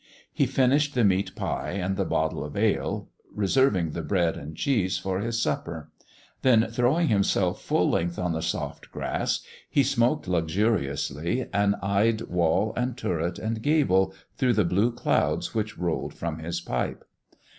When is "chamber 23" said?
13.61-13.61